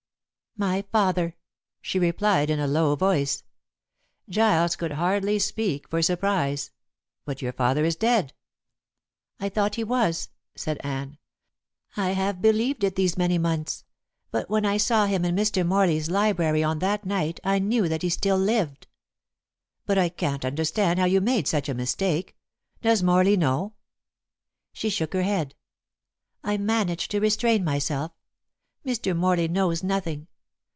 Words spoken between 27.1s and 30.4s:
to restrain myself. Mr. Morley knows nothing.